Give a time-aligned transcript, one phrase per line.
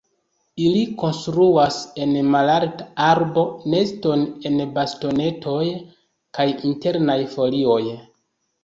[0.67, 5.63] Ili konstruas en malalta arbo neston el bastonetoj
[6.41, 7.83] kaj internaj folioj.